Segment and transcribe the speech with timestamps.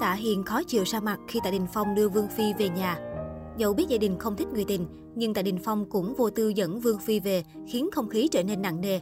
[0.00, 2.98] Tạ Hiền khó chịu ra mặt khi Tạ Đình Phong đưa Vương Phi về nhà.
[3.56, 6.48] Dẫu biết gia đình không thích người tình, nhưng Tạ Đình Phong cũng vô tư
[6.48, 9.00] dẫn Vương Phi về, khiến không khí trở nên nặng nề.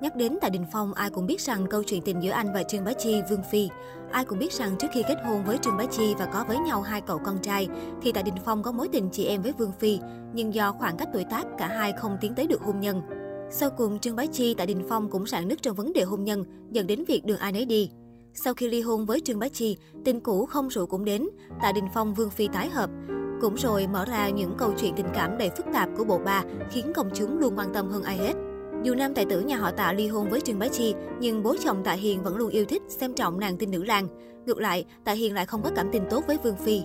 [0.00, 2.62] Nhắc đến Tạ Đình Phong, ai cũng biết rằng câu chuyện tình giữa anh và
[2.62, 3.68] Trương Bá Chi, Vương Phi.
[4.10, 6.58] Ai cũng biết rằng trước khi kết hôn với Trương Bá Chi và có với
[6.58, 7.68] nhau hai cậu con trai,
[8.02, 9.98] thì Tạ Đình Phong có mối tình chị em với Vương Phi,
[10.32, 13.02] nhưng do khoảng cách tuổi tác, cả hai không tiến tới được hôn nhân.
[13.50, 16.24] Sau cùng, Trương Bá Chi, Tạ Đình Phong cũng sạn nứt trong vấn đề hôn
[16.24, 17.90] nhân, dẫn đến việc đường ai nấy đi.
[18.44, 21.28] Sau khi ly hôn với Trương Bá Chi, tình cũ không rượu cũng đến,
[21.62, 22.90] Tạ Đình Phong Vương Phi tái hợp.
[23.40, 26.44] Cũng rồi mở ra những câu chuyện tình cảm đầy phức tạp của bộ ba
[26.70, 28.32] khiến công chúng luôn quan tâm hơn ai hết.
[28.82, 31.56] Dù nam tài tử nhà họ Tạ ly hôn với Trương Bá Chi, nhưng bố
[31.64, 34.08] chồng Tạ Hiền vẫn luôn yêu thích, xem trọng nàng tin nữ lang.
[34.46, 36.82] Ngược lại, Tạ Hiền lại không có cảm tình tốt với Vương Phi.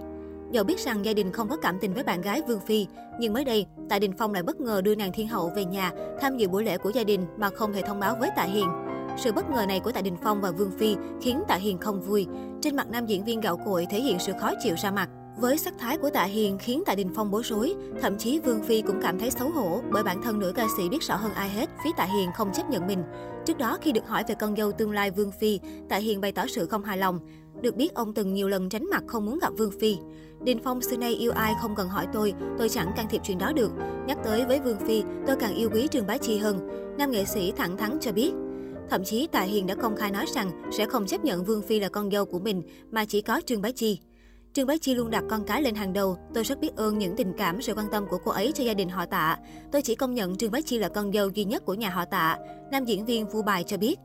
[0.52, 2.88] Dẫu biết rằng gia đình không có cảm tình với bạn gái Vương Phi,
[3.20, 5.92] nhưng mới đây, Tạ Đình Phong lại bất ngờ đưa nàng Thiên Hậu về nhà
[6.22, 8.83] tham dự buổi lễ của gia đình mà không hề thông báo với Tạ Hiền.
[9.18, 12.02] Sự bất ngờ này của Tạ Đình Phong và Vương Phi khiến Tạ Hiền không
[12.02, 12.28] vui.
[12.62, 15.10] Trên mặt nam diễn viên gạo cội thể hiện sự khó chịu ra mặt.
[15.38, 18.64] Với sắc thái của Tạ Hiền khiến Tạ Đình Phong bối rối, thậm chí Vương
[18.64, 21.34] Phi cũng cảm thấy xấu hổ bởi bản thân nữ ca sĩ biết rõ hơn
[21.34, 23.04] ai hết, phía Tạ Hiền không chấp nhận mình.
[23.46, 26.32] Trước đó khi được hỏi về con dâu tương lai Vương Phi, Tạ Hiền bày
[26.32, 27.20] tỏ sự không hài lòng.
[27.62, 29.98] Được biết ông từng nhiều lần tránh mặt không muốn gặp Vương Phi.
[30.44, 33.38] Đình Phong xưa nay yêu ai không cần hỏi tôi, tôi chẳng can thiệp chuyện
[33.38, 33.72] đó được.
[34.08, 36.70] Nhắc tới với Vương Phi, tôi càng yêu quý Trường Bá Chi hơn.
[36.98, 38.32] Nam nghệ sĩ thẳng thắn cho biết,
[38.90, 41.80] Thậm chí Tạ Hiền đã công khai nói rằng sẽ không chấp nhận Vương Phi
[41.80, 44.00] là con dâu của mình, mà chỉ có Trương Bá Chi.
[44.54, 46.18] Trương Bá Chi luôn đặt con cái lên hàng đầu.
[46.34, 48.74] Tôi rất biết ơn những tình cảm, sự quan tâm của cô ấy cho gia
[48.74, 49.38] đình họ Tạ.
[49.72, 52.06] Tôi chỉ công nhận Trương Bá Chi là con dâu duy nhất của nhà họ
[52.06, 52.38] Tạ.
[52.72, 53.96] Nam diễn viên Vu Bài cho biết.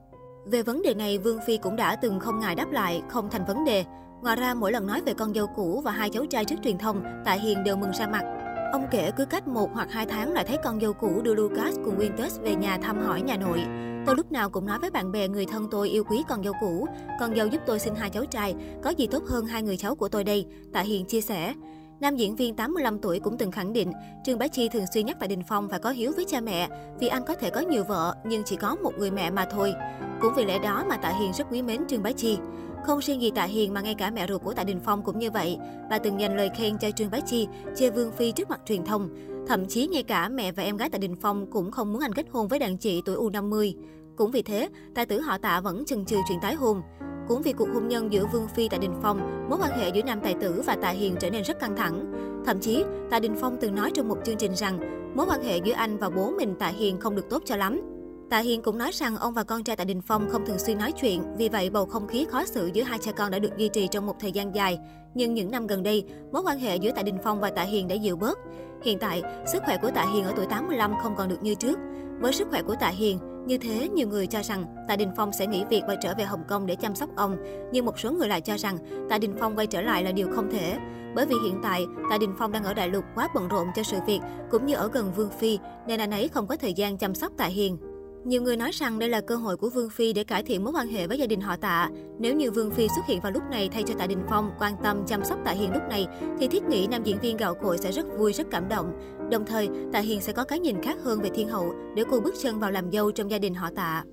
[0.47, 3.45] Về vấn đề này, Vương Phi cũng đã từng không ngại đáp lại, không thành
[3.45, 3.85] vấn đề.
[4.23, 6.79] Ngoài ra, mỗi lần nói về con dâu cũ và hai cháu trai trước truyền
[6.79, 8.38] thông, Tạ Hiền đều mừng ra mặt.
[8.73, 11.77] Ông kể cứ cách một hoặc hai tháng lại thấy con dâu cũ đưa Lucas
[11.85, 13.61] cùng Winters về nhà thăm hỏi nhà nội.
[14.07, 16.53] Tôi lúc nào cũng nói với bạn bè người thân tôi yêu quý con dâu
[16.61, 16.87] cũ.
[17.21, 19.95] Con dâu giúp tôi sinh hai cháu trai, có gì tốt hơn hai người cháu
[19.95, 21.55] của tôi đây, Tạ Hiền chia sẻ.
[22.01, 23.93] Nam diễn viên 85 tuổi cũng từng khẳng định,
[24.25, 26.69] Trương Bá Chi thường xuyên nhắc Tạ Đình Phong phải có hiếu với cha mẹ,
[27.01, 29.75] vì anh có thể có nhiều vợ nhưng chỉ có một người mẹ mà thôi.
[30.21, 32.39] Cũng vì lẽ đó mà Tạ Hiền rất quý mến Trương Bá Chi.
[32.85, 35.19] Không riêng gì Tạ Hiền mà ngay cả mẹ ruột của Tạ Đình Phong cũng
[35.19, 35.59] như vậy.
[35.91, 38.85] Bà từng dành lời khen cho Trương Bá Chi, chê Vương Phi trước mặt truyền
[38.85, 39.09] thông.
[39.47, 42.13] Thậm chí ngay cả mẹ và em gái Tạ Đình Phong cũng không muốn anh
[42.13, 43.75] kết hôn với đàn chị tuổi U50.
[44.17, 46.83] Cũng vì thế, tài tử họ Tạ vẫn chần chừ chuyện tái hôn.
[47.29, 50.03] Cũng vì cuộc hôn nhân giữa Vương Phi Tạ Đình Phong, mối quan hệ giữa
[50.03, 52.13] nam tài tử và Tạ Hiền trở nên rất căng thẳng.
[52.47, 54.79] Thậm chí, Tạ Đình Phong từng nói trong một chương trình rằng
[55.17, 57.98] mối quan hệ giữa anh và bố mình Tạ Hiền không được tốt cho lắm.
[58.31, 60.79] Tạ Hiền cũng nói rằng ông và con trai Tạ Đình Phong không thường xuyên
[60.79, 63.57] nói chuyện, vì vậy bầu không khí khó xử giữa hai cha con đã được
[63.57, 64.79] duy trì trong một thời gian dài.
[65.15, 67.89] Nhưng những năm gần đây, mối quan hệ giữa Tạ Đình Phong và Tạ Hiền
[67.89, 68.39] đã dịu bớt.
[68.83, 69.23] Hiện tại,
[69.53, 71.79] sức khỏe của Tạ Hiền ở tuổi 85 không còn được như trước.
[72.21, 75.33] Với sức khỏe của Tạ Hiền, như thế nhiều người cho rằng Tạ Đình Phong
[75.33, 77.37] sẽ nghỉ việc và trở về Hồng Kông để chăm sóc ông,
[77.73, 78.79] nhưng một số người lại cho rằng
[79.09, 80.77] Tạ Đình Phong quay trở lại là điều không thể.
[81.15, 83.83] Bởi vì hiện tại, Tạ Đình Phong đang ở Đại Lục quá bận rộn cho
[83.83, 86.99] sự việc, cũng như ở gần Vương Phi, nên anh ấy không có thời gian
[86.99, 87.79] chăm sóc Tạ Hiền.
[88.25, 90.73] Nhiều người nói rằng đây là cơ hội của Vương Phi để cải thiện mối
[90.73, 91.91] quan hệ với gia đình họ Tạ.
[92.19, 94.75] Nếu như Vương Phi xuất hiện vào lúc này thay cho Tạ Đình Phong quan
[94.83, 96.07] tâm chăm sóc Tạ Hiền lúc này,
[96.39, 98.93] thì thiết nghĩ nam diễn viên gạo cội sẽ rất vui, rất cảm động.
[99.31, 102.21] Đồng thời, Tạ Hiền sẽ có cái nhìn khác hơn về Thiên Hậu để cô
[102.21, 104.05] bước chân vào làm dâu trong gia đình họ Tạ.